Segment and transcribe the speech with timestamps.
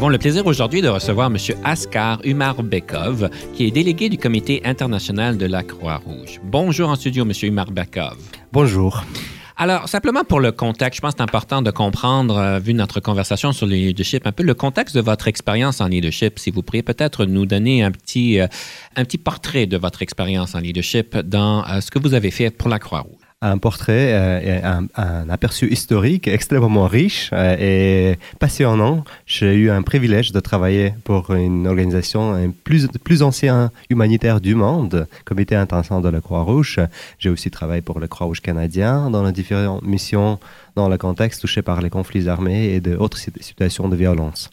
[0.00, 1.36] Avons le plaisir aujourd'hui de recevoir M.
[1.62, 6.40] Askar Umarbekov, qui est délégué du Comité international de la Croix-Rouge.
[6.42, 7.32] Bonjour en studio, M.
[7.42, 8.16] Umarbekov.
[8.50, 9.04] Bonjour.
[9.58, 13.00] Alors, simplement pour le contexte, je pense que c'est important de comprendre, euh, vu notre
[13.00, 16.38] conversation sur le leadership, un peu le contexte de votre expérience en leadership.
[16.38, 18.46] Si vous pourriez peut-être nous donner un petit, euh,
[18.96, 22.48] un petit portrait de votre expérience en leadership dans euh, ce que vous avez fait
[22.48, 29.04] pour la Croix-Rouge un portrait euh, un, aperçu historique extrêmement riche euh, et passionnant.
[29.26, 35.06] J'ai eu un privilège de travailler pour une organisation plus, plus ancienne humanitaire du monde,
[35.24, 36.80] Comité international de la Croix-Rouge.
[37.18, 40.38] J'ai aussi travaillé pour la Croix-Rouge canadien dans les différentes missions
[40.76, 44.50] dans le contexte touché par les conflits armés et d'autres situations de violence.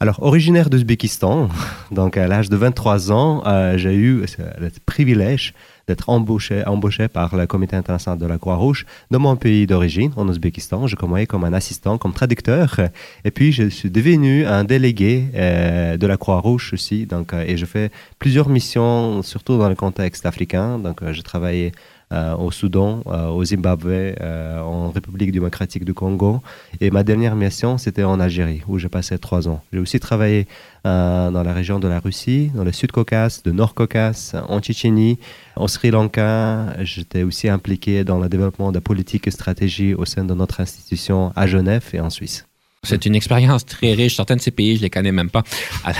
[0.00, 1.48] Alors, originaire d'Ouzbékistan,
[1.90, 4.24] donc à l'âge de 23 ans, euh, j'ai eu
[4.58, 5.54] le privilège
[5.86, 10.28] d'être embauché, embauché par le Comité international de la Croix-Rouge dans mon pays d'origine, en
[10.28, 10.86] Ouzbékistan.
[10.86, 12.80] Je commençais comme un assistant, comme traducteur.
[13.24, 17.06] Et puis, je suis devenu un délégué euh, de la Croix-Rouge aussi.
[17.06, 20.78] Donc, euh, et je fais plusieurs missions, surtout dans le contexte africain.
[20.78, 21.93] Donc, euh, j'ai travaillé euh,
[22.38, 26.40] au Soudan, euh, au Zimbabwe, euh, en République démocratique du Congo.
[26.80, 29.62] Et ma dernière mission, c'était en Algérie, où j'ai passé trois ans.
[29.72, 30.46] J'ai aussi travaillé
[30.84, 35.18] dans la région de la Russie, dans le Sud-Caucase, le Nord-Caucase, en Tchétchénie,
[35.56, 36.74] au Sri Lanka.
[36.82, 40.60] J'étais aussi impliqué dans le développement de la politique et stratégie au sein de notre
[40.60, 42.44] institution à Genève et en Suisse.
[42.84, 44.16] C'est une expérience très riche.
[44.16, 45.42] Certains de ces pays, je les connais même pas.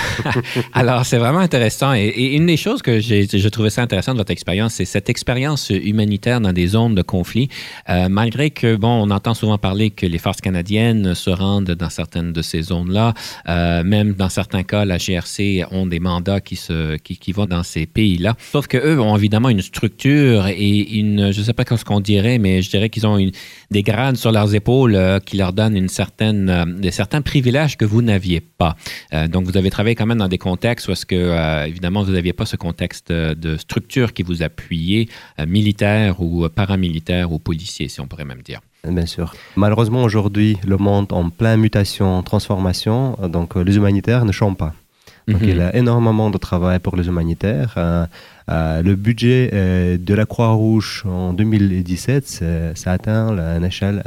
[0.73, 1.95] Alors, c'est vraiment intéressant.
[1.95, 5.09] Et, une des choses que j'ai, je trouvais ça intéressant de votre expérience, c'est cette
[5.09, 7.49] expérience humanitaire dans des zones de conflit.
[7.89, 11.91] Euh, malgré que, bon, on entend souvent parler que les forces canadiennes se rendent dans
[11.91, 13.15] certaines de ces zones-là.
[13.49, 17.63] Euh, même dans certains cas, la GRC ont des mandats qui, se, qui, vont dans
[17.63, 18.37] ces pays-là.
[18.53, 22.63] Sauf qu'eux ont évidemment une structure et une, je sais pas ce qu'on dirait, mais
[22.63, 23.19] je dirais qu'ils ont
[23.71, 27.85] des grades sur leurs épaules euh, qui leur donnent une certaine de certains privilèges que
[27.85, 28.77] vous n'aviez pas.
[29.13, 32.03] Euh, donc, vous avez travaillé quand même dans des contextes où est-ce que, euh, évidemment,
[32.03, 35.09] vous n'aviez pas ce contexte de structure qui vous appuyait,
[35.39, 38.61] euh, militaire ou paramilitaire ou policier, si on pourrait même dire.
[38.87, 39.35] Bien sûr.
[39.57, 44.75] Malheureusement, aujourd'hui, le monde en pleine mutation, transformation, donc les humanitaires ne chantent pas.
[45.27, 45.51] Donc, mm -hmm.
[45.51, 47.73] il y a énormément de travail pour les humanitaires.
[47.77, 48.07] Euh,
[48.51, 54.03] euh, le budget euh, de la Croix-Rouge en 2017, ça atteint une échelle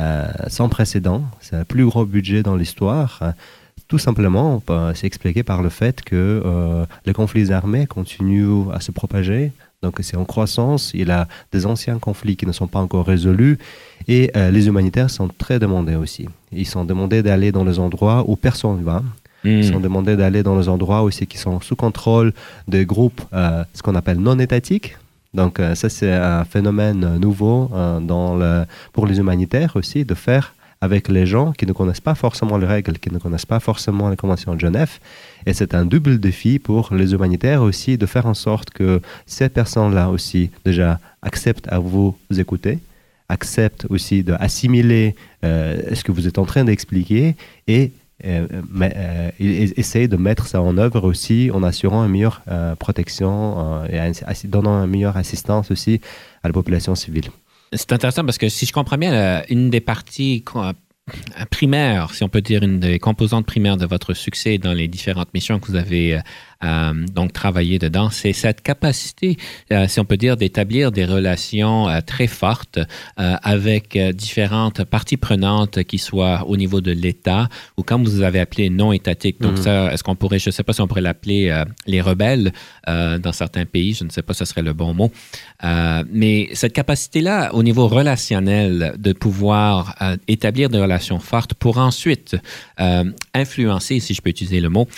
[0.00, 1.24] euh, sans précédent.
[1.40, 3.34] C'est le plus gros budget dans l'histoire.
[3.88, 4.62] Tout simplement,
[4.94, 9.52] c'est expliqué par le fait que euh, les conflits armés continuent à se propager.
[9.82, 10.90] Donc c'est en croissance.
[10.94, 13.58] Il y a des anciens conflits qui ne sont pas encore résolus.
[14.08, 16.28] Et euh, les humanitaires sont très demandés aussi.
[16.50, 19.02] Ils sont demandés d'aller dans les endroits où personne ne va.
[19.44, 22.32] Ils sont demandés d'aller dans les endroits aussi qui sont sous contrôle
[22.66, 24.96] des groupes, euh, ce qu'on appelle non étatiques.
[25.36, 30.14] Donc euh, ça, c'est un phénomène nouveau euh, dans le, pour les humanitaires aussi, de
[30.14, 33.60] faire avec les gens qui ne connaissent pas forcément les règles, qui ne connaissent pas
[33.60, 34.98] forcément les conventions de Genève.
[35.46, 39.48] Et c'est un double défi pour les humanitaires aussi de faire en sorte que ces
[39.48, 42.78] personnes-là aussi déjà acceptent à vous écouter,
[43.28, 45.14] acceptent aussi d'assimiler
[45.44, 47.36] euh, ce que vous êtes en train d'expliquer
[47.66, 52.42] et euh, mais, euh, essayer de mettre ça en œuvre aussi en assurant une meilleure
[52.48, 54.12] euh, protection et
[54.44, 56.00] donnant une meilleure assistance aussi
[56.42, 57.30] à la population civile.
[57.72, 60.44] C'est intéressant parce que si je comprends bien, une des parties
[61.50, 65.32] primaires, si on peut dire une des composantes primaires de votre succès dans les différentes
[65.34, 66.20] missions que vous avez
[66.64, 69.36] euh, donc travailler dedans, c'est cette capacité,
[69.72, 72.78] euh, si on peut dire, d'établir des relations euh, très fortes
[73.20, 78.22] euh, avec euh, différentes parties prenantes, qui soient au niveau de l'État ou comme vous
[78.22, 79.40] avez appelé non étatique.
[79.40, 79.62] Donc -hmm.
[79.62, 82.52] ça, est-ce qu'on pourrait, je ne sais pas si on pourrait l'appeler euh, les rebelles
[83.24, 85.10] dans certains pays, je ne sais pas ce serait le bon mot,
[86.20, 89.96] mais cette capacité-là, au niveau relationnel, de pouvoir
[90.28, 92.36] établir des relations fortes pour ensuite
[93.34, 94.88] influencer, si je peux utiliser le mot,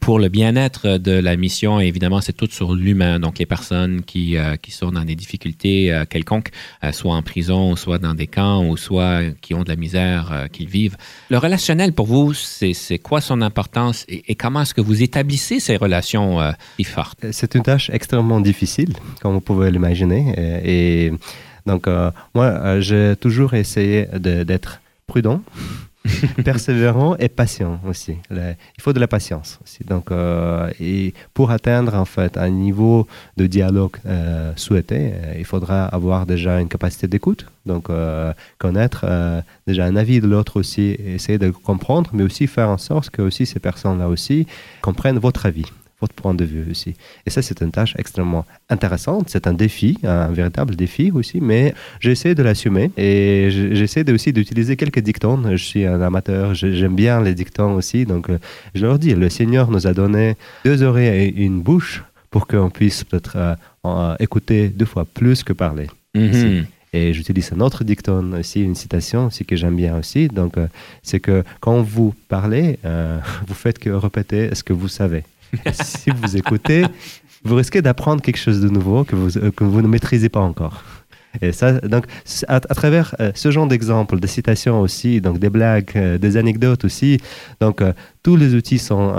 [0.00, 3.18] pour le bien bien-être de la mission, évidemment, c'est tout sur l'humain.
[3.18, 6.50] Donc, les personnes qui, euh, qui sont dans des difficultés euh, quelconques,
[6.82, 10.30] euh, soit en prison, soit dans des camps, ou soit qui ont de la misère
[10.32, 10.98] euh, qu'ils vivent.
[11.30, 15.60] Le relationnel, pour vous, c'est quoi son importance et, et comment est-ce que vous établissez
[15.60, 17.24] ces relations euh, si fortes?
[17.30, 18.92] C'est une tâche extrêmement difficile,
[19.22, 20.34] comme vous pouvez l'imaginer.
[20.36, 21.12] Et, et,
[21.64, 25.42] donc, euh, moi, j'ai toujours essayé d'être prudent
[26.44, 28.16] persévérant et patient aussi.
[28.30, 29.84] il faut de la patience aussi.
[29.84, 33.06] Donc, euh, et pour atteindre en fait un niveau
[33.36, 37.88] de dialogue euh, souhaité, euh, il faudra avoir déjà une capacité d'écoute, donc
[38.58, 39.06] connaître
[39.66, 43.22] déjà un avis de l'autre aussi, essayer de comprendre, mais aussi faire en sorte que
[43.22, 44.46] aussi ces personnes-là aussi
[44.82, 45.66] comprennent votre avis
[46.00, 46.94] votre point de vue aussi.
[47.26, 49.28] Et ça, c'est une tâche extrêmement intéressante.
[49.28, 54.76] C'est un défi, un véritable défi aussi, mais j'essaie de l'assumer et j'essaie aussi d'utiliser
[54.76, 55.42] quelques dictons.
[55.50, 58.04] Je suis un amateur, j'aime bien les dictons aussi.
[58.04, 58.38] Donc, euh,
[58.74, 62.70] je leur dis, le Seigneur nous a donné deux oreilles et une bouche pour qu'on
[62.70, 63.36] puisse peut-être
[63.86, 65.86] euh, écouter deux fois plus que parler.
[66.14, 66.64] Mm-hmm.
[66.92, 70.28] Et j'utilise un autre dicton aussi, une citation aussi que j'aime bien aussi.
[70.28, 70.68] Donc, euh,
[71.02, 72.78] c'est que quand vous parlez,
[73.46, 75.24] vous faites que répéter ce que vous savez.
[75.72, 76.84] si vous écoutez,
[77.44, 80.40] vous risquez d'apprendre quelque chose de nouveau que vous, euh, que vous ne maîtrisez pas
[80.40, 80.82] encore.
[81.42, 82.06] Et ça, donc,
[82.46, 86.84] à, travers euh, ce genre d'exemples, des citations aussi, donc des blagues, euh, des anecdotes
[86.84, 87.20] aussi,
[87.60, 87.82] donc
[88.22, 89.12] tous les outils sont,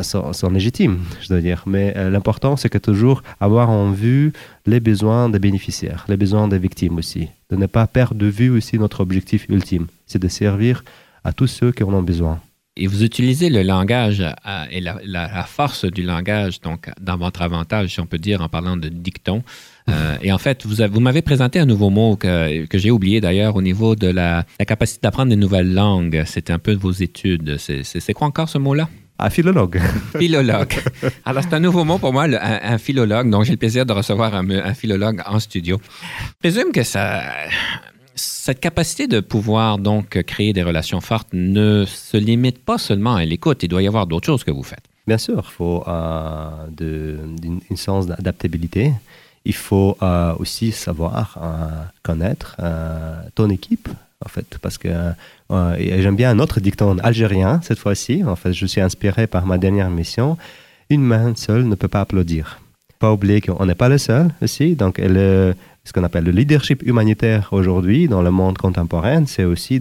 [0.00, 1.62] sont, sont, légitimes, je dois dire.
[1.66, 4.32] Mais l'important, c'est que toujours avoir en vue
[4.66, 7.28] les besoins des bénéficiaires, les besoins des victimes aussi.
[7.50, 10.82] De ne pas perdre de vue aussi notre objectif ultime, c'est de servir
[11.22, 12.40] à tous ceux qui en ont besoin.
[12.74, 14.24] Et vous utilisez le langage
[14.70, 18.78] et la, force du langage donc dans votre avantage, si on peut dire, en parlant
[18.78, 19.42] de dicton.
[19.90, 23.20] Euh, et en fait, vous, vous m'avez présenté un nouveau mot que, que j'ai oublié
[23.20, 26.22] d'ailleurs au niveau de la, capacité d'apprendre des nouvelles langues.
[26.24, 27.58] C'était un peu de vos études.
[27.58, 28.88] C'est quoi encore ce mot-là?
[29.18, 29.78] Un philologue.
[30.18, 30.74] philologue.
[31.26, 33.28] Alors, c'est un nouveau mot pour moi, un, philologue.
[33.28, 35.78] Donc, j'ai le plaisir de recevoir un, un philologue en studio.
[36.26, 37.22] Je présume que ça,
[38.14, 43.24] cette capacité de pouvoir donc créer des relations fortes ne se limite pas seulement à
[43.24, 43.62] l'écoute.
[43.62, 44.84] Il doit y avoir d'autres choses que vous faites.
[45.06, 46.50] Bien sûr, il faut euh,
[46.80, 48.92] une, sens d'adaptabilité.
[49.44, 51.66] Il faut euh, aussi savoir euh,
[52.02, 52.56] connaître
[53.34, 53.88] ton équipe,
[54.24, 54.88] en fait, parce que
[55.50, 58.22] j'aime bien un autre dicton algérien cette fois-ci.
[58.24, 60.36] En fait, je suis inspiré par ma dernière mission.
[60.90, 62.60] Une main seule ne peut pas applaudir.
[63.00, 64.76] Pas oublier qu'on n'est pas le seul aussi.
[64.76, 69.80] Donc, elle, ce qu'on appelle le leadership humanitaire aujourd'hui dans le monde contemporain, c'est aussi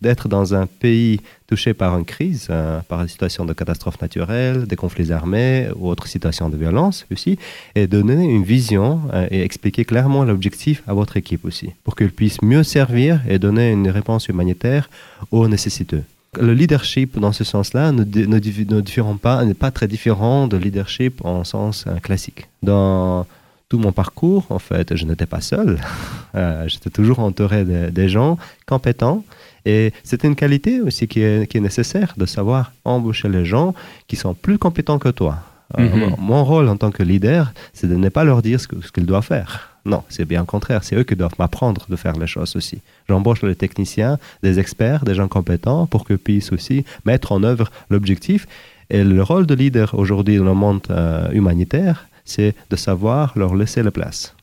[0.00, 4.66] d'être dans un pays touché par une crise, euh, par une situation de catastrophe naturelle,
[4.66, 7.38] des conflits armés ou autres situations de violence aussi,
[7.74, 12.12] et donner une vision euh, et expliquer clairement l'objectif à votre équipe aussi, pour qu'elle
[12.12, 14.88] puisse mieux servir et donner une réponse humanitaire
[15.30, 16.04] aux nécessiteux.
[16.40, 21.44] Le leadership, dans ce sens-là, ne, ne, pas, n'est pas très différent de leadership en
[21.44, 22.48] sens euh, classique.
[22.62, 23.26] Dans
[23.72, 25.80] tout mon parcours, en fait, je n'étais pas seul.
[26.34, 29.22] Euh, j'étais toujours entouré de, des gens compétents.
[29.66, 33.74] Et c'est une qualité aussi qui est, qui est, nécessaire de savoir embaucher les gens
[34.08, 35.40] qui sont plus compétents que toi.
[35.78, 36.16] Euh, mhm.
[36.18, 39.26] Mon rôle en tant que leader, c'est de ne pas leur dire ce, qu'ils doivent
[39.26, 39.76] faire.
[39.84, 40.84] Non, c'est bien au contraire.
[40.84, 42.78] C'est eux qui doivent m'apprendre de faire les choses aussi.
[43.10, 47.70] J'embauche les techniciens, des experts, des gens compétents pour qu'ils puissent aussi mettre en œuvre
[47.90, 48.46] l'objectif.
[48.88, 53.54] Et le rôle de leader aujourd'hui dans le monde euh, humanitaire, c'est de savoir leur
[53.54, 54.34] laisser la place,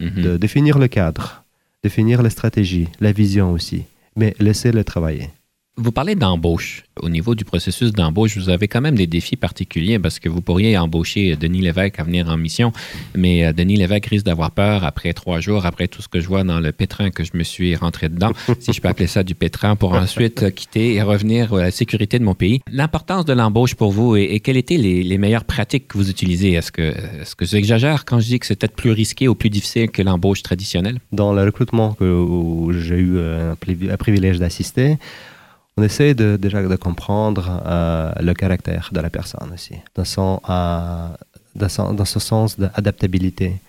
[0.00, 0.22] mhm.
[0.22, 1.44] de définir le cadre,
[1.82, 3.84] définir les stratégies, la vision aussi,
[4.16, 5.30] mais laisser les travailler.
[5.80, 6.82] Vous parlez d'embauche.
[7.00, 10.40] Au niveau du processus d'embauche, vous avez quand même des défis particuliers parce que vous
[10.40, 12.72] pourriez embaucher Denis Lévesque à venir en mission,
[13.14, 16.26] mais euh, Denis Lévesque risque d'avoir peur après trois jours, après tout ce que je
[16.26, 19.22] vois dans le pétrin que je me suis rentré dedans, si je peux appeler ça
[19.22, 22.60] du pétrin, pour ensuite quitter et revenir à la sécurité de mon pays.
[22.72, 26.54] L'importance de l'embauche pour vous et, quelles étaient les, meilleures pratiques que vous utilisez?
[26.54, 29.50] Est-ce que, est-ce que j'exagère quand je dis que c'est peut-être plus risqué ou plus
[29.50, 30.98] difficile que l'embauche traditionnelle?
[31.12, 34.98] Dans le recrutement que, où j'ai eu euh, un privilège d'assister,
[35.78, 40.40] on essaie de, déjà de comprendre euh, le caractère de la personne aussi, dans, son,
[40.50, 43.60] euh, ce sens d'adaptabilité,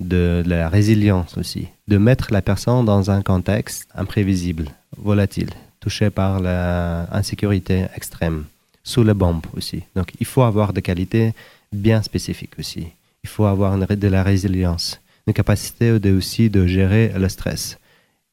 [0.00, 6.40] de, la résilience aussi, de mettre la personne dans un contexte imprévisible, volatile, touché par
[6.40, 8.44] l'insécurité extrême,
[8.82, 9.82] sous les bombes aussi.
[9.94, 11.34] Donc il faut avoir des qualités
[11.70, 12.86] bien spécifiques aussi.
[13.24, 17.76] Il faut avoir de la résilience, une capacité aussi de gérer le stress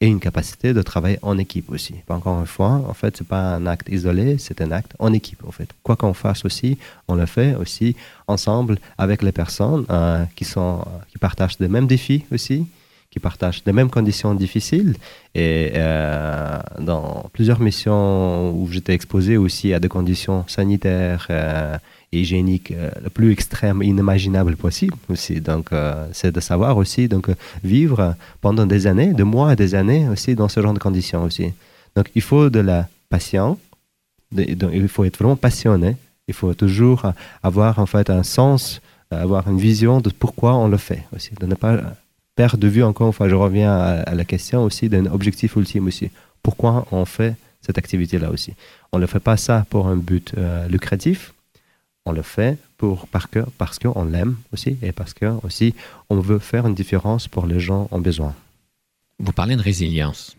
[0.02, 1.96] et une capacité de travailler en équipe aussi.
[2.10, 5.44] Encore une fois, en fait, c'est pas un acte isolé, c'est un acte en équipe,
[5.48, 5.70] en fait.
[5.84, 7.96] Quoi qu'on fasse aussi, on le fait aussi
[8.28, 12.68] ensemble avec les personnes euh, qui, sont, qui partagent les mêmes défis aussi,
[13.10, 14.96] qui partagent les mêmes conditions difficiles.
[15.34, 21.78] Et euh, dans plusieurs missions où j'étais exposé aussi à des conditions sanitaires, euh,
[22.12, 25.42] hygiénique euh, le plus extrême, inimaginable possible aussi.
[25.42, 27.28] Donc, euh, c'est de savoir aussi donc
[27.64, 31.54] vivre pendant des années, de mois des années aussi dans ce genre de conditions aussi.
[31.96, 33.58] Donc, il faut de la patience.
[34.36, 35.98] il faut être vraiment passionné.
[36.28, 37.04] Il faut toujours
[37.44, 38.82] avoir en fait un sens,
[39.12, 41.80] avoir une vision de pourquoi on le fait aussi, de ne pas
[42.36, 43.30] perdre de vue encore une fois.
[43.30, 46.10] Je reviens à, la question aussi d'un objectif ultime aussi.
[46.42, 48.54] Pourquoi on fait cette activité-là aussi?
[48.92, 50.34] On ne fait pas ça pour un but
[50.68, 51.35] lucratif,
[52.06, 55.74] on le fait pour, par cœur, parce qu'on l'aime aussi et parce que aussi
[56.10, 58.36] on veut faire une différence pour les gens en besoin.
[59.20, 60.36] Vous parlez de résilience.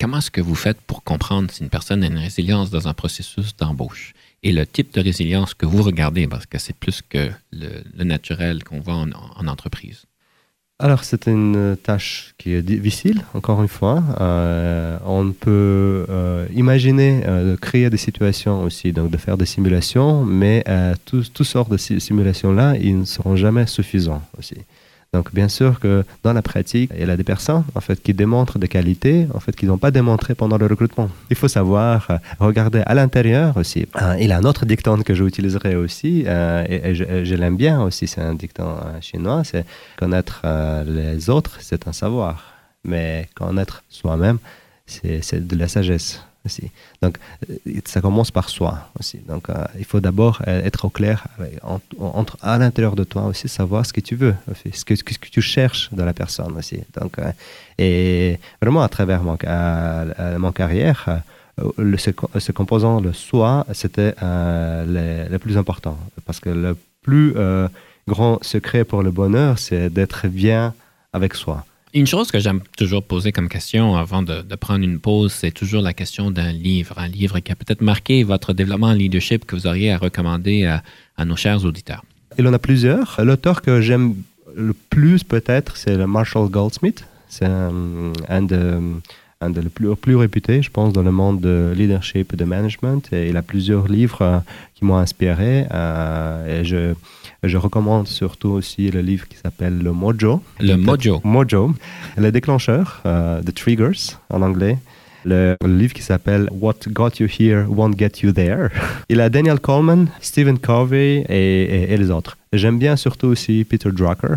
[0.00, 2.94] Comment est-ce que vous faites pour comprendre si une personne a une résilience dans un
[2.94, 4.12] processus d'embauche?
[4.42, 8.64] Et le type de résilience que vous regardez, parce que c'est plus que le, naturel
[8.64, 10.04] qu'on voit en, entreprise?
[10.80, 14.02] Alors, c'est une tâche qui est difficile, encore une fois.
[14.20, 19.46] Euh, on peut euh, imaginer euh, de créer des situations aussi, donc de faire des
[19.46, 20.64] simulations, mais
[21.04, 24.56] toutes sortes de simulations-là, ils ne seront jamais suffisants aussi.
[25.14, 28.12] Donc, bien sûr que dans la pratique, il y a des personnes en fait, qui
[28.12, 31.08] démontrent des qualités en fait, qu'ils n'ont pas démontrées pendant le recrutement.
[31.30, 33.86] Il faut savoir euh, regarder à l'intérieur aussi.
[34.02, 37.80] Euh, il y a un autre dicton que j'utiliserai aussi, euh, et, je, l'aime bien
[37.80, 39.64] aussi, c'est un dicton chinois, c'est
[39.96, 40.42] connaître
[40.84, 42.34] les autres, c'est un savoir.
[42.82, 44.38] Mais connaître soi-même,
[44.86, 46.24] c'est de la sagesse
[47.00, 47.18] Donc,
[47.50, 49.18] euh, ça commence par soi aussi.
[49.26, 51.26] Donc, euh, il faut d'abord euh, être au clair
[51.62, 54.34] entre, à l'intérieur de toi aussi, savoir ce que tu veux,
[54.72, 56.80] ce que, tu cherches dans la personne aussi.
[57.00, 57.16] Donc,
[57.78, 59.36] et vraiment, à travers mon,
[60.52, 61.22] carrière,
[61.58, 65.98] ce, composant, le soi, c'était le, plus important.
[66.26, 67.34] Parce que le plus
[68.06, 70.74] grand secret pour le bonheur, c'est d'être bien
[71.12, 71.64] avec soi.
[71.94, 75.80] Une chose que j'aime toujours poser comme question avant de, prendre une pause, c'est toujours
[75.80, 79.54] la question d'un livre, un livre qui a peut-être marqué votre développement en leadership que
[79.54, 80.64] vous auriez à recommander
[81.16, 82.04] à, nos chers auditeurs.
[82.36, 83.20] Il en a plusieurs.
[83.22, 84.16] L'auteur que j'aime
[84.56, 87.04] le plus peut-être, c'est Marshall Goldsmith.
[87.28, 89.52] C'est un, un,
[90.02, 93.08] plus, réputés, je pense, dans le monde de leadership et de management.
[93.12, 94.38] Il a plusieurs livres euh,
[94.74, 95.66] qui m'ont inspiré.
[95.72, 96.94] Euh,
[97.48, 100.42] je recommande surtout aussi le livre qui s'appelle Le Mojo.
[100.60, 101.20] Le Mojo.
[101.24, 101.74] Mojo.
[102.16, 104.78] Le déclencheur, euh, The Triggers en anglais.
[105.24, 108.68] Le, livre qui s'appelle What Got You Here Won't Get You There.
[109.08, 112.36] Il a Daniel Coleman, Stephen Covey et, et les autres.
[112.52, 114.36] J'aime bien surtout aussi Peter Drucker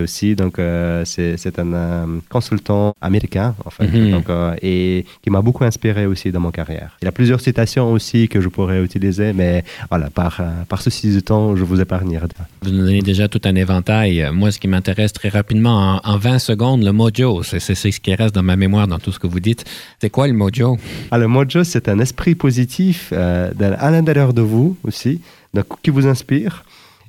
[0.00, 4.10] aussi donc euh, c'est un euh, consultant américain en fait, mhm.
[4.10, 6.96] donc, euh, et qui m'a beaucoup inspiré aussi dans mon carrière.
[7.02, 11.10] Il y a plusieurs citations aussi que je pourrais utiliser, mais voilà par par souci
[11.10, 12.26] du temps, je vous épargnerai.
[12.62, 14.28] Vous nous donnez déjà tout un éventail.
[14.32, 18.34] Moi, ce qui m'intéresse très rapidement, en, 20 secondes, le mojo, c'est ce qui reste
[18.34, 19.64] dans ma mémoire dans tout ce que vous dites.
[20.00, 20.76] C'est quoi le mojo?
[21.10, 25.20] Ah, Le mojo, c'est un esprit positif à l'intérieur de vous aussi,
[25.54, 26.64] donc, qui vous inspire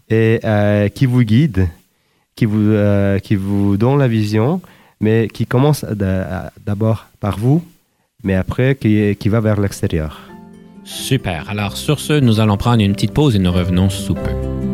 [0.09, 0.39] et
[0.95, 1.67] qui vous guide
[2.39, 4.61] qui vous, euh, qui vous donne la vision,
[5.01, 5.83] mais qui commence
[6.65, 7.61] d'abord par vous,
[8.23, 10.21] mais après qui, qui va vers l'extérieur.
[10.85, 11.49] Super.
[11.49, 14.68] Alors sur ce, nous allons prendre une petite pause et nous revenons sous peu.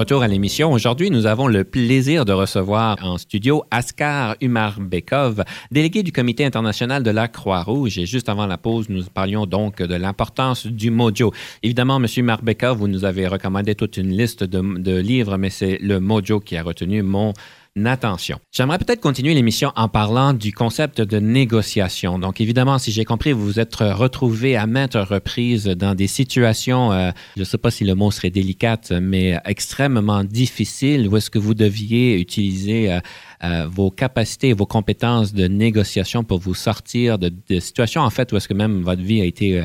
[0.00, 0.72] Retour à l'émission.
[0.72, 7.02] Aujourd'hui, nous avons le plaisir de recevoir en studio Askar Umarbekov, délégué du Comité international
[7.02, 7.98] de la Croix-Rouge.
[7.98, 11.34] Et juste avant la pause, nous parlions donc de l'importance du mojo.
[11.62, 12.06] Évidemment, M.
[12.16, 16.40] Umarbekov, vous nous avez recommandé toute une liste de, de livres, mais c'est le mojo
[16.40, 17.34] qui a retenu mon
[17.84, 18.38] attention.
[18.52, 22.18] J'aimerais peut-être continuer l'émission en parlant du concept de négociation.
[22.18, 26.92] Donc, évidemment, si j'ai compris, vous vous êtes retrouvé à maintes reprises dans des situations,
[26.92, 31.30] euh, je ne sais pas si le mot serait délicate, mais extrêmement difficiles, où est-ce
[31.30, 33.00] que vous deviez utiliser euh,
[33.44, 38.36] euh, vos capacités vos compétences de négociation pour vous sortir de situations, en fait, où
[38.36, 39.62] est-ce que même votre vie a été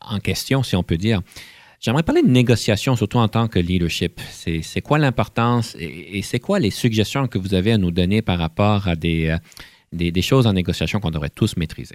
[0.00, 1.20] en question, si on peut dire.
[1.80, 4.20] J'aimerais parler de négociation, surtout en tant que leadership.
[4.30, 8.38] C'est quoi l'importance et, c'est quoi les suggestions que vous avez à nous donner par
[8.38, 9.34] rapport à des,
[9.98, 11.94] euh, choses en négociation qu'on devrait tous maîtriser?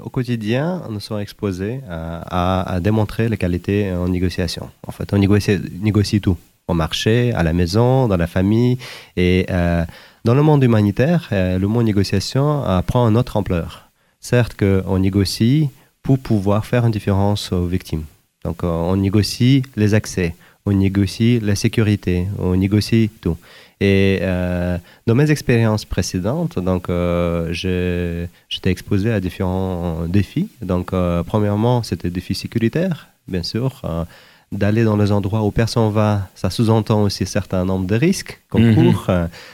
[0.00, 4.70] Au quotidien, nous sommes exposés à, démontrer les qualités en négociation.
[4.86, 6.36] En fait, on négocie, tout,
[6.68, 8.78] au marché, à la maison, dans la famille.
[9.16, 9.84] Et euh,
[10.24, 13.90] dans le monde humanitaire, euh, le mot négociation prend une autre ampleur.
[14.20, 15.68] Certes qu'on négocie
[16.04, 18.04] pour pouvoir faire une différence aux victimes
[18.46, 20.36] donc euh, on négocie les accès,
[20.66, 23.36] on négocie la sécurité, on négocie tout.
[23.80, 30.48] Et euh, dans mes expériences précédentes, donc euh, j'étais exposé à différents défis.
[30.62, 30.92] Donc
[31.26, 33.82] premièrement, c'était défi sécuritaire, bien sûr.
[34.52, 38.40] D'aller dans les endroits où personne va, ça sous-entend aussi un certain nombre de risques
[38.48, 38.76] qu'on mhm.
[38.76, 39.10] court.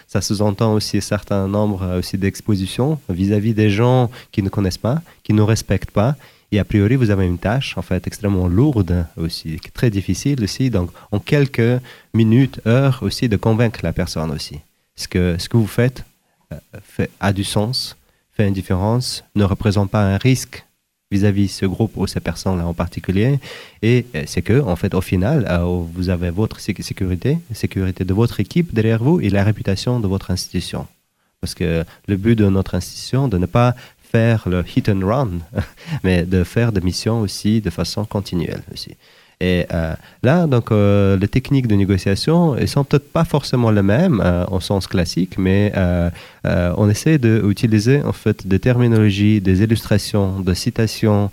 [0.07, 4.99] Ça sous-entend aussi un certain nombre aussi d'expositions vis-à-vis des gens qui ne connaissent pas,
[5.25, 6.15] qui ne respectent pas
[6.53, 10.71] et a priori, vous avez une tâche en fait extrêmement lourde aussi, très difficile aussi.
[10.71, 11.81] Donc, en quelques
[12.15, 14.61] minutes, heures aussi, de convaincre la personne aussi.
[14.95, 16.05] Ce que, ce que vous faites
[16.83, 17.97] fait, a du sens,
[18.33, 20.65] fait une différence, ne représente pas un risque
[21.11, 23.39] vis-à-vis ce groupe ou ces personnes-là en particulier.
[23.83, 25.47] Et c'est que, en fait, au final,
[25.95, 30.31] vous avez votre sécurité, sécurité de votre équipe derrière vous et la réputation de votre
[30.31, 30.87] institution.
[31.41, 33.75] Parce que le but de notre institution, de ne pas
[34.13, 35.31] faire le hit and run,
[36.05, 38.95] mais de faire des missions aussi de façon continuelle aussi.
[39.43, 43.83] Et euh, là, donc, euh, les techniques de négociation ne sont peut-être pas forcément les
[43.83, 45.73] mêmes euh, au sens classique, mais
[46.83, 51.31] on essaie d'utiliser en fait des terminologies, des illustrations, des citations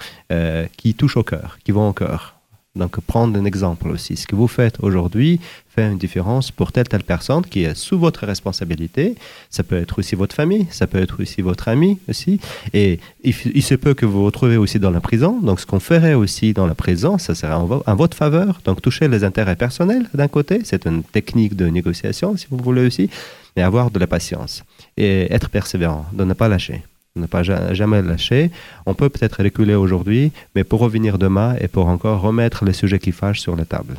[0.78, 2.39] qui touchent au cœur, qui vont au cœur.
[2.76, 4.16] Donc, prendre un exemple aussi.
[4.16, 7.98] Ce que vous faites aujourd'hui fait une différence pour telle telle personne qui est sous
[7.98, 9.16] votre responsabilité.
[9.50, 12.40] Ça peut être aussi votre famille, ça peut être aussi votre ami aussi.
[12.74, 15.40] Et il, se peut que vous vous retrouvez aussi dans la prison.
[15.42, 18.62] Donc, ce qu'on ferait aussi dans la prison, ça serait en, en votre faveur.
[18.64, 22.86] Donc, toucher les intérêts personnels d'un côté, c'est une technique de négociation, si vous voulez
[22.86, 23.10] aussi,
[23.58, 24.64] mais avoir de la patience
[24.96, 26.84] et être persévérant, de ne pas lâcher
[27.20, 28.52] ne pas jamais lâcher.
[28.86, 33.00] On peut peut-être reculer aujourd'hui, mais pour revenir demain et pour encore remettre les sujets
[33.00, 33.96] qui fâchent sur la table.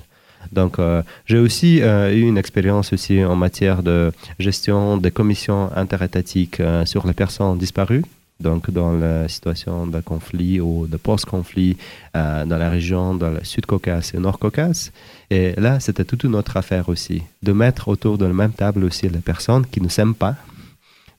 [0.53, 5.71] Donc, euh, j'ai aussi euh, eu une expérience aussi en matière de gestion des commissions
[5.77, 8.05] interétatiques euh, sur les personnes disparues.
[8.41, 11.77] Donc, dans la situation de conflit ou de post-conflit
[12.15, 14.93] dans la région, dans le Sud-Caucase et Nord-Caucase.
[15.29, 18.85] Et là, c'était toute une autre affaire aussi, de mettre autour de la même table
[18.85, 20.37] aussi les personnes qui ne s'aiment pas,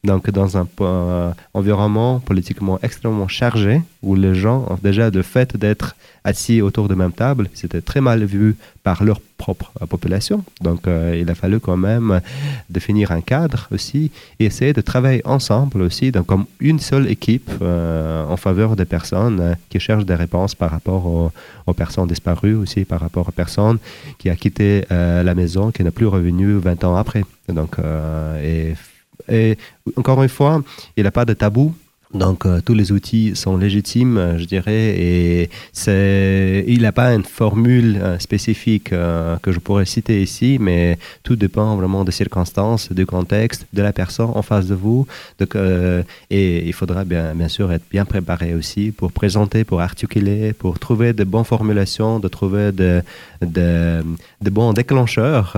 [0.04, 5.96] donc, dans un euh, environnement politiquement extrêmement chargé, où les gens, déjà, le fait d'être
[6.24, 10.44] assis autour de même table, c'était très mal vu par leur propre euh, population.
[10.62, 12.20] Donc, euh, il a fallu quand même
[12.68, 17.52] définir un cadre aussi et essayer de travailler ensemble aussi, donc comme une seule équipe
[17.62, 21.32] en faveur des personnes qui cherchent des réponses par rapport
[21.68, 23.78] aux, personnes disparues aussi, par rapport aux personnes
[24.18, 27.24] qui ont quitté la maison, qui n'est plus revenu 20 ans après.
[27.48, 27.78] Donc,
[28.44, 28.74] et
[29.30, 29.58] et
[29.96, 30.64] encore une fois,
[30.98, 31.74] il n'y a pas de tabou.
[32.14, 35.50] Donc euh, tous les outils sont légitimes, euh, je dirais, et
[36.68, 41.76] il n'a pas une formule euh, spécifique que je pourrais citer ici, mais tout dépend
[41.78, 45.08] vraiment des circonstances, du contexte, de la personne en face de vous.
[45.40, 45.56] Donc,
[46.30, 50.80] et il faudra bien, bien sûr être bien préparé aussi pour présenter, pour articuler, pour
[50.80, 53.02] trouver de bonnes formulations, de trouver de,
[53.42, 54.04] de,
[54.42, 55.56] de bons déclencheurs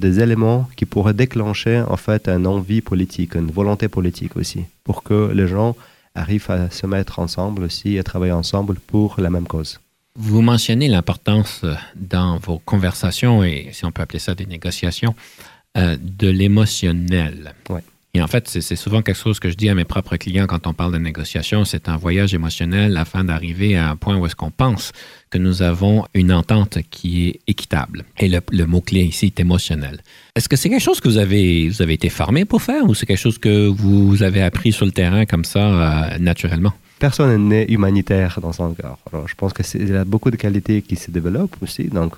[0.00, 5.02] des éléments qui pourraient déclencher en fait une envie politique, une volonté politique aussi, pour
[5.02, 5.76] que les gens
[6.14, 9.78] arrivent à se mettre ensemble aussi et travailler ensemble pour la même cause.
[10.16, 15.14] Vous mentionnez l'importance euh, dans vos conversations, et si on peut appeler ça des négociations,
[15.76, 17.54] euh, de l'émotionnel.
[17.68, 17.84] Ouais.
[18.12, 20.66] Et en fait, c'est souvent quelque chose que je dis à mes propres clients quand
[20.66, 24.34] on parle de négociation, c'est un voyage émotionnel afin d'arriver à un point où est-ce
[24.34, 24.90] qu'on pense
[25.30, 28.04] que nous avons une entente qui est équitable.
[28.18, 30.00] Et le, mot-clé ici est émotionnel.
[30.34, 33.16] Est-ce que c'est quelque chose que vous avez, été formé pour faire ou c'est quelque
[33.16, 36.72] chose que vous avez appris sur le terrain comme ça, euh, naturellement?
[36.98, 38.98] Personne n'est humanitaire dans son corps.
[39.12, 41.84] Alors, je pense qu'il y a beaucoup de qualités qui se développent aussi.
[41.84, 42.14] Donc,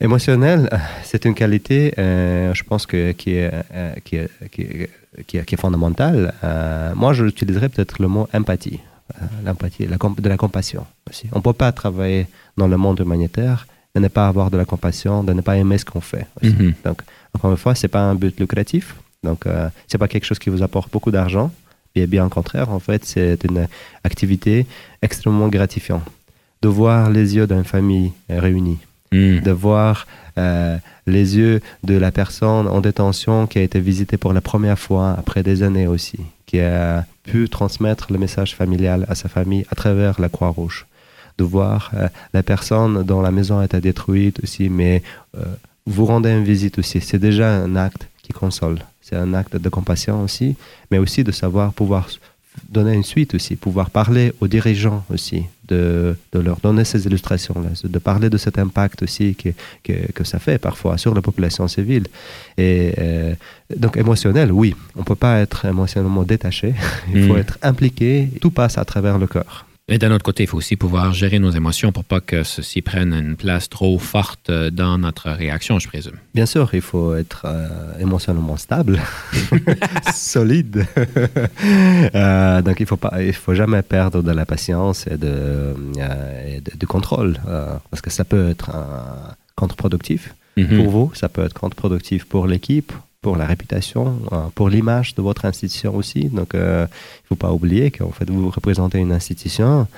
[0.00, 0.68] émotionnel,
[1.04, 4.90] c'est une qualité, euh, je pense, que, qui, est, euh, qui, est, qui, est,
[5.26, 6.34] qui, est, fondamentale.
[6.94, 8.80] moi, je utiliserais peut-être le mot empathie.
[9.22, 11.28] Euh, l'empathie, de la compassion aussi.
[11.32, 14.64] On ne peut pas travailler dans le monde humanitaire de ne pas avoir de la
[14.64, 16.26] compassion, de ne pas aimer ce qu'on fait.
[16.42, 16.74] Mhm.
[16.84, 18.96] Donc, encore une fois, ce n'est pas un but lucratif.
[19.22, 21.52] Donc, euh, ce n'est pas quelque chose qui vous apporte beaucoup d'argent.
[21.94, 23.68] Bien, bien au contraire, en fait, c'est une
[24.02, 24.66] activité
[25.00, 26.02] extrêmement gratifiante.
[26.62, 28.78] De voir les yeux d'une famille réunie,
[29.12, 29.40] mhm.
[29.40, 30.06] de voir
[30.38, 34.78] euh, les yeux de la personne en détention qui a été visitée pour la première
[34.78, 39.64] fois après des années aussi, qui a pu transmettre le message familial à sa famille
[39.70, 40.86] à travers la Croix-Rouge.
[41.38, 45.02] De voir euh, la personne dont la maison a été détruite aussi, mais
[45.36, 45.44] euh,
[45.86, 47.00] vous rendez une visite aussi.
[47.00, 48.78] C'est déjà un acte qui console.
[49.02, 50.56] C'est un acte de compassion aussi,
[50.90, 52.08] mais aussi de savoir pouvoir
[52.68, 57.70] donner une suite aussi, pouvoir parler aux dirigeants aussi, de, de leur donner ces illustrations-là,
[57.82, 59.50] de parler de cet impact aussi que,
[59.82, 62.06] que, que, ça fait parfois sur la population civile.
[62.56, 63.34] Et euh,
[63.76, 66.74] donc émotionnel, oui, on ne peut pas être émotionnellement détaché,
[67.14, 67.38] il faut mm.
[67.38, 69.65] être impliqué, tout passe à travers le cœur.
[69.88, 72.82] Et d'un autre côté, il faut aussi pouvoir gérer nos émotions pour pas que ceci
[72.82, 76.16] prenne une place trop forte dans notre réaction, je présume.
[76.34, 77.68] Bien sûr, il faut être euh,
[78.00, 79.00] émotionnellement stable,
[80.14, 80.86] solide.
[82.14, 86.60] Euh, donc, il faut pas, il faut jamais perdre de la patience et de, euh,
[86.74, 87.36] de, contrôle,
[87.90, 88.70] parce que ça peut être
[89.54, 90.34] contre-productif.
[90.56, 90.76] Mhm.
[90.76, 92.92] Pour vous, ça peut être contre-productif pour l'équipe,
[93.26, 94.04] pour la réputation,
[94.54, 96.22] pour l'image de votre institution aussi.
[96.38, 96.86] Donc, il ne
[97.28, 99.88] faut pas oublier qu'en fait, vous représentez une institution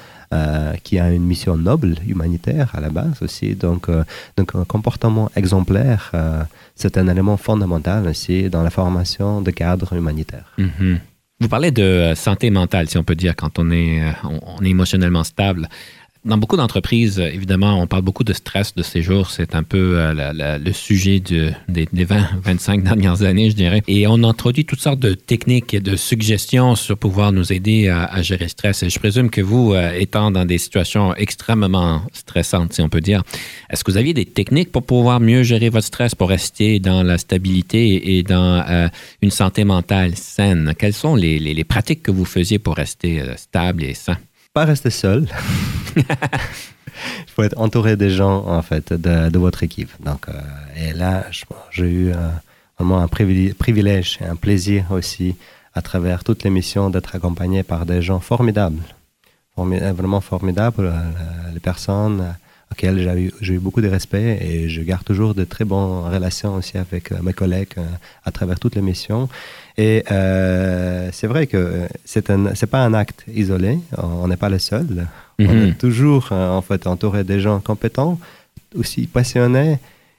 [0.83, 3.55] qui a une mission noble, humanitaire à la base aussi.
[3.55, 3.83] Donc,
[4.39, 6.03] donc un comportement exemplaire,
[6.75, 10.51] c'est un élément fondamental aussi dans la formation de cadres humanitaires.
[10.59, 10.97] Mm-hmm.
[11.41, 15.25] Vous parlez de santé mentale, si on peut dire, quand on est, on est émotionnellement
[15.35, 15.69] stable
[16.25, 19.31] dans beaucoup d'entreprises, évidemment, on parle beaucoup de stress de ces jours.
[19.31, 23.83] C'est un peu euh, le sujet des, 20-25 dernières années, je dirais.
[23.87, 28.21] Et on introduit toutes sortes de techniques et de suggestions sur pouvoir nous aider à,
[28.23, 28.83] gérer le stress.
[28.83, 33.01] Et je présume que vous, euh, étant dans des situations extrêmement stressantes, si on peut
[33.01, 33.23] dire,
[33.71, 37.03] est-ce que vous aviez des techniques pour pouvoir mieux gérer votre stress, pour rester dans
[37.03, 38.89] la stabilité et dans euh,
[39.23, 40.75] une santé mentale saine?
[40.79, 44.17] Quelles sont les, pratiques que vous faisiez pour rester stable et sain?
[44.59, 45.29] Pas rester seul.
[45.97, 49.93] Il faut être entouré des gens, en fait, de, votre équipe.
[50.01, 50.33] Donc, euh,
[50.77, 51.27] et là,
[51.71, 52.29] j'ai eu euh,
[52.77, 55.37] vraiment un privilège et un plaisir aussi,
[55.75, 58.83] à travers toutes les missions, d'être accompagné par des gens formidables.
[59.57, 60.87] vraiment formidables.
[60.87, 62.35] Euh, les personnes
[62.73, 66.79] auxquelles j'ai eu, beaucoup de respect et je garde toujours de très bonnes relations aussi
[66.79, 67.77] avec mes collègues
[68.25, 69.29] à travers toutes les missions.
[69.79, 70.03] Et
[71.13, 75.07] c'est vrai que c'est n'est pas un acte isolé, on n'est pas le seul.
[75.39, 75.75] On est mhm.
[75.75, 78.19] toujours euh, en fait entouré des gens compétents,
[78.77, 79.79] aussi passionnés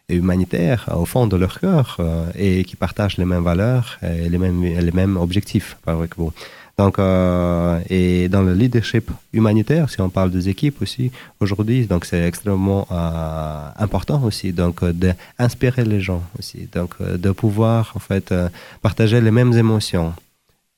[0.09, 4.37] humanitaires au fond de leur cœur euh, et qui partagent les mêmes valeurs et les
[4.37, 6.31] mêmes, les mêmes objectifs avec vous.
[6.77, 12.05] Donc, euh, et dans le leadership humanitaire, si on parle des équipes aussi, aujourd'hui, donc
[12.05, 12.87] c'est extrêmement
[13.77, 18.33] important aussi, donc d'inspirer les gens aussi, donc de pouvoir en fait
[18.81, 20.13] partager les mêmes émotions,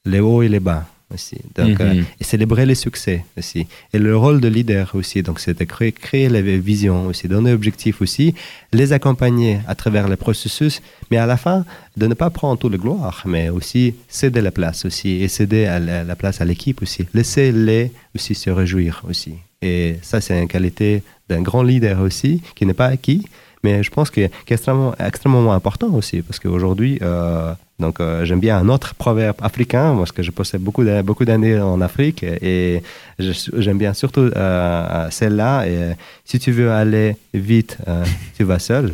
[0.05, 1.37] les hauts et les bas, aussi.
[1.55, 2.05] Donc, euh, mhm.
[2.19, 3.67] et célébrer les succès aussi.
[3.93, 7.51] Et le rôle de leader aussi, donc c'est de créer, créer les visions aussi, donner
[7.51, 8.33] objectifs aussi,
[8.73, 11.65] les accompagner à travers les processus, mais à la fin,
[11.97, 15.65] de ne pas prendre toute la gloire, mais aussi céder la place aussi, et céder
[15.65, 17.05] la, place à l'équipe aussi.
[17.13, 19.33] Laissez-les aussi se réjouir aussi.
[19.61, 23.25] Et ça, c'est une qualité d'un grand leader aussi, qui n'est pas acquis,
[23.63, 28.39] mais je pense que, est extrêmement, extrêmement important aussi, parce qu'aujourd'hui, euh, donc euh, j'aime
[28.39, 32.81] bien un autre proverbe africain, parce que je possède beaucoup beaucoup d'années en Afrique, et
[33.19, 35.67] j'aime bien surtout euh, celle-là.
[35.67, 35.95] Et
[36.25, 37.77] si tu veux aller vite,
[38.37, 38.93] tu vas seul.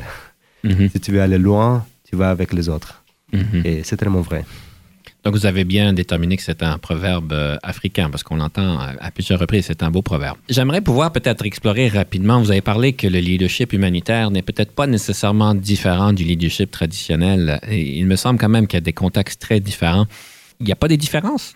[0.63, 0.89] Mhm.
[0.89, 3.03] Si tu veux aller loin, tu vas avec les autres.
[3.33, 3.61] Mhm.
[3.65, 4.43] Et c'est tellement vrai.
[5.27, 9.11] Donc, vous avez bien déterminé que c'est un proverbe euh, africain, parce qu'on l'entend à,
[9.11, 10.37] plusieurs reprises, c'est un beau proverbe.
[10.47, 14.87] J'aimerais pouvoir peut-être explorer rapidement, vous avez parlé que le leadership humanitaire n'est peut-être pas
[14.87, 17.59] nécessairement différent du leadership traditionnel.
[17.67, 20.05] Et il me semble quand même qu'il y a des contextes très différents.
[20.61, 21.55] Il n'y a pas des différences?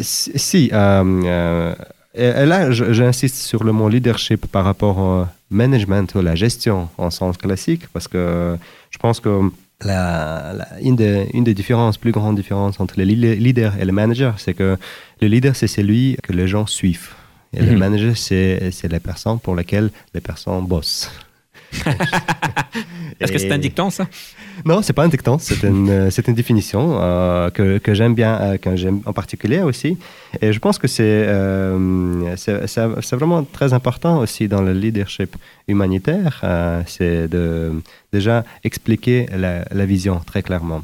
[0.00, 0.70] Si.
[0.72, 1.72] Euh,
[2.18, 7.10] euh, là, j'insiste sur le mot leadership par rapport au management ou la gestion en
[7.10, 8.56] sens classique, parce que
[8.90, 9.50] je pense que
[9.82, 14.38] la, une, des, une, des, différences, plus grandes différences entre le leader et le manager,
[14.38, 14.76] c'est que
[15.20, 17.10] le leader, c'est celui que les gens suivent.
[17.52, 17.78] Et le mhm.
[17.78, 21.10] manager, c'est la personne pour laquelle les personnes bossent.
[23.20, 24.06] Est-ce que c'est un dicton, ça?
[24.64, 28.14] Non, c'est pas un dicton, c'est une, euh, c'est une définition euh, que, que j'aime
[28.14, 29.98] bien, euh, que j'aime en particulier aussi.
[30.40, 31.26] Et je pense que c'est,
[32.36, 35.36] c'est, vraiment très important aussi dans le leadership
[35.68, 36.42] humanitaire,
[36.86, 37.72] c'est de
[38.12, 40.82] déjà expliquer la, la vision très clairement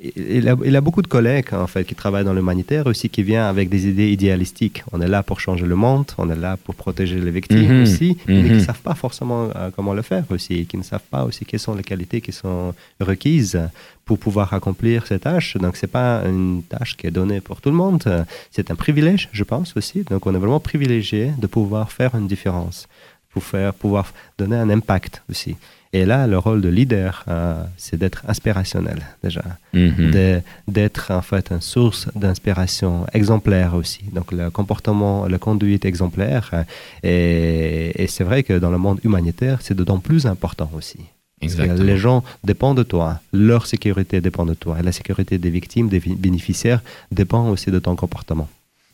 [0.00, 3.22] il a, il a, beaucoup de collègues en fait qui travaillent dans l'humanitaire aussi qui
[3.22, 4.82] viennent avec des idées idéalistiques.
[4.90, 7.82] On est là pour changer le monde, on est là pour protéger les victimes mhm.
[7.82, 8.60] aussi, mais qui ne mhm.
[8.60, 11.74] savent pas forcément euh, comment le faire aussi, qui ne savent pas aussi quelles sont
[11.74, 13.60] les qualités qui sont requises
[14.06, 15.58] pour pouvoir accomplir cette tâche.
[15.58, 18.02] Donc c'est pas une tâche qui est donnée pour tout le monde,
[18.50, 20.04] c'est un privilège, je pense aussi.
[20.10, 22.88] Donc on est vraiment privilégié de pouvoir faire une différence,
[23.30, 25.56] pour faire pouvoir donner un impact aussi.
[25.94, 29.42] Et là, le rôle de leader, euh, c'est d'être inspirationnel déjà,
[29.74, 30.40] mhm.
[30.66, 34.02] d'être en fait une source d'inspiration exemplaire aussi.
[34.12, 36.50] Donc le comportement, la conduite exemplaire.
[36.54, 36.62] Euh,
[37.02, 41.00] et, et c'est vrai que dans le monde humanitaire, c'est d'autant plus important aussi.
[41.42, 41.82] Exactement.
[41.82, 45.88] Les gens dépendent de toi, leur sécurité dépend de toi, et la sécurité des victimes,
[45.88, 48.48] des bénéficiaires dépend aussi de ton comportement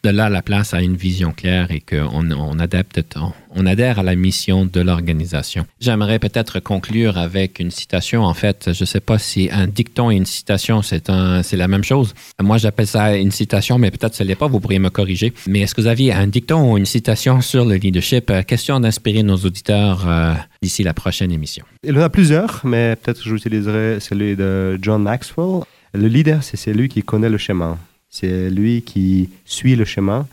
[0.05, 4.65] de là la place à une vision claire et qu'on on adhère à la mission
[4.67, 5.67] de l'organisation.
[5.81, 8.25] J'aimerais peut-être conclure avec une citation.
[8.25, 11.57] En fait, je ne sais pas si un dicton et une citation, c'est un, c'est
[11.57, 12.15] la même chose.
[12.41, 14.47] Moi, j'appelle ça une citation, mais peut-être ce n'est pas.
[14.47, 15.33] Vous pourriez me corriger.
[15.47, 18.31] Mais est-ce que vous aviez un dicton ou une citation sur le leadership?
[18.31, 21.65] Euh, question d'inspirer nos auditeurs euh, d'ici la prochaine émission.
[21.83, 25.63] Il y en a plusieurs, mais peut-être que j'utiliserai celui de John Maxwell.
[25.95, 27.79] Le leader, c'est celui qui connaît le chemin.
[28.11, 30.27] C'est lui qui suit le chemin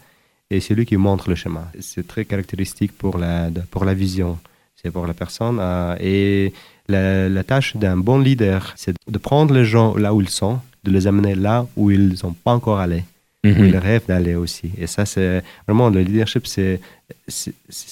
[0.50, 1.66] et c'est lui qui montre le chemin.
[1.80, 4.38] C'est très caractéristique pour la, pour la vision.
[4.76, 5.60] c'est pour la personne.
[6.00, 6.54] et
[6.88, 10.92] la, tâche d'un bon leader, c'est de prendre les gens là où ils sont, de
[10.92, 13.04] les amener là où ils ne sont pas encore allés,
[13.44, 13.66] où mhm.
[13.66, 14.72] ils rêvent d'aller aussi.
[14.78, 16.80] Et ça, c'est vraiment le leadership, c'est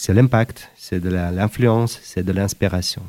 [0.09, 3.03] l'impact, c'est de l'influence, c'est de l'inspiration.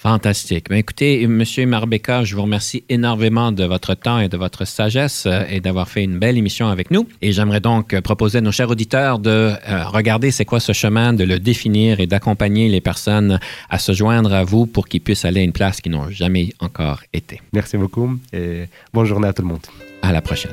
[0.00, 0.70] Fantastique.
[0.70, 5.26] Ben, écoutez, Monsieur Marbeka, je vous remercie énormément de votre temps et de votre sagesse
[5.26, 7.06] euh, et d'avoir fait une belle émission avec nous.
[7.20, 9.28] Et j'aimerais donc euh, proposer à nos chers auditeurs de
[9.68, 13.92] euh, regarder c'est quoi ce chemin, de le définir et d'accompagner les personnes à se
[13.92, 17.42] joindre à vous pour qu'ils puissent aller à une place qu'ils n'ont jamais encore été.
[17.52, 19.66] Merci beaucoup et bonne journée à tout le monde.
[20.00, 20.52] À la prochaine.